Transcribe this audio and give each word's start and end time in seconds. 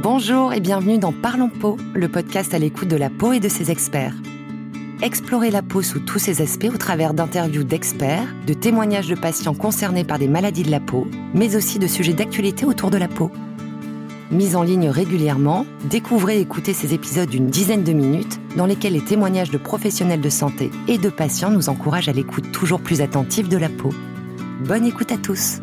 Bonjour 0.00 0.52
et 0.52 0.60
bienvenue 0.60 0.98
dans 0.98 1.10
Parlons 1.10 1.48
Peau, 1.48 1.76
le 1.92 2.06
podcast 2.08 2.54
à 2.54 2.60
l'écoute 2.60 2.86
de 2.86 2.94
la 2.94 3.10
peau 3.10 3.32
et 3.32 3.40
de 3.40 3.48
ses 3.48 3.72
experts. 3.72 4.14
Explorer 5.02 5.50
la 5.50 5.60
peau 5.60 5.82
sous 5.82 5.98
tous 5.98 6.20
ses 6.20 6.40
aspects 6.40 6.70
au 6.72 6.76
travers 6.76 7.14
d'interviews 7.14 7.64
d'experts, 7.64 8.32
de 8.46 8.54
témoignages 8.54 9.08
de 9.08 9.16
patients 9.16 9.54
concernés 9.54 10.04
par 10.04 10.20
des 10.20 10.28
maladies 10.28 10.62
de 10.62 10.70
la 10.70 10.78
peau, 10.78 11.08
mais 11.34 11.56
aussi 11.56 11.80
de 11.80 11.88
sujets 11.88 12.12
d'actualité 12.12 12.64
autour 12.64 12.90
de 12.92 12.96
la 12.96 13.08
peau. 13.08 13.32
Mise 14.30 14.54
en 14.54 14.62
ligne 14.62 14.88
régulièrement, 14.88 15.66
découvrez 15.90 16.38
et 16.38 16.42
écoutez 16.42 16.74
ces 16.74 16.94
épisodes 16.94 17.28
d'une 17.28 17.48
dizaine 17.48 17.82
de 17.82 17.92
minutes 17.92 18.38
dans 18.56 18.66
lesquels 18.66 18.92
les 18.92 19.04
témoignages 19.04 19.50
de 19.50 19.58
professionnels 19.58 20.20
de 20.20 20.30
santé 20.30 20.70
et 20.86 20.98
de 20.98 21.10
patients 21.10 21.50
nous 21.50 21.70
encouragent 21.70 22.08
à 22.08 22.12
l'écoute 22.12 22.52
toujours 22.52 22.80
plus 22.80 23.00
attentive 23.00 23.48
de 23.48 23.56
la 23.56 23.68
peau. 23.68 23.90
Bonne 24.64 24.86
écoute 24.86 25.10
à 25.10 25.16
tous! 25.16 25.58